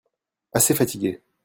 [0.51, 1.21] Assez fatigué.